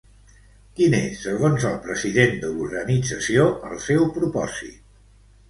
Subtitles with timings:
[0.77, 4.83] Quin és, segons el president de l'organització, el seu propòsit?